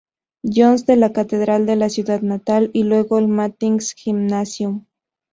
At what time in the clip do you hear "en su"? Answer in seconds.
1.69-1.93